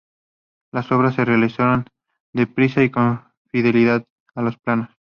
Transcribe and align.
Las 0.73 0.91
obras 0.91 1.13
se 1.13 1.25
realizaron 1.25 1.85
deprisa 2.33 2.81
y 2.83 2.89
con 2.89 3.21
fidelidad 3.51 4.03
a 4.33 4.41
los 4.41 4.57
planos. 4.57 4.89